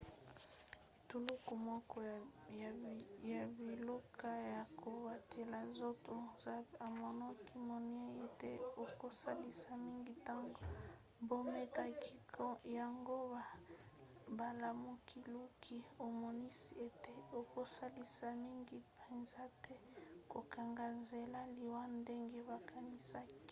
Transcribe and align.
etuluku 0.99 1.53
moko 1.69 1.97
ya 3.31 3.41
biloko 3.65 4.27
ya 4.53 4.61
kobatela 4.79 5.59
nzoto 5.69 6.13
zmapp 6.41 6.67
emonanaki 6.87 7.55
naino 7.67 8.03
ete 8.25 8.51
ekosalisa 8.85 9.69
mingi 9.85 10.13
ntango 10.19 10.61
bamekaki 11.27 12.13
yango 12.77 13.15
kasi 13.35 13.67
bolukiluki 14.37 15.77
emonisi 16.05 16.69
ete 16.87 17.13
ekosalisa 17.39 18.27
mingi 18.45 18.77
mpenza 18.95 19.43
te 19.63 19.75
na 19.79 19.85
kokanga 20.31 20.85
nzela 20.99 21.39
na 21.45 21.51
liwa 21.55 21.81
ndenge 21.99 22.39
bakanisaki 22.49 23.39